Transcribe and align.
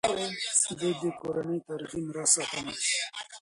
ده 0.79 0.89
د 1.01 1.03
کورنۍ 1.21 1.59
تاریخي 1.67 1.99
میراث 2.05 2.31
ساتنه 2.35 2.71
کوي. 2.79 2.95